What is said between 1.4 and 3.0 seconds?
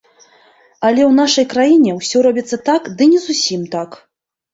краіне ўсё робіцца так,